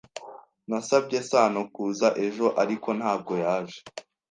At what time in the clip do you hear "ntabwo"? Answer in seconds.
2.99-3.33